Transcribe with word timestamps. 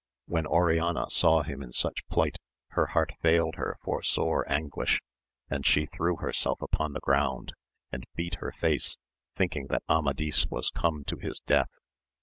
When 0.25 0.47
Oriana 0.47 1.05
VOL. 1.05 1.05
n. 1.07 1.09
7 1.11 1.11
98 1.11 1.13
AMADIS 1.13 1.13
OF 1.13 1.21
GAUL. 1.21 1.43
saw 1.43 1.43
him 1.43 1.61
in 1.61 1.73
such 1.73 2.07
plight 2.07 2.37
her 2.69 2.85
heart 2.87 3.11
failed 3.21 3.55
her 3.57 3.77
for 3.83 4.01
sore 4.01 4.51
anguish, 4.51 4.99
and 5.47 5.63
she 5.63 5.85
threw 5.85 6.15
herself 6.15 6.59
upon 6.59 6.93
the 6.93 6.99
ground, 7.01 7.53
and 7.91 8.05
beat 8.15 8.35
her 8.39 8.51
face, 8.51 8.97
thinking 9.35 9.67
that 9.67 9.83
Amadis 9.87 10.47
was 10.47 10.71
come 10.71 11.03
to 11.03 11.17
his 11.17 11.39
death. 11.41 11.69